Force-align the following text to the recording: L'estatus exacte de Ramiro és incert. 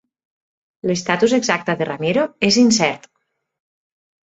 L'estatus 0.91 1.35
exacte 1.39 1.77
de 1.83 1.89
Ramiro 1.91 2.25
és 2.51 2.59
incert. 2.65 3.09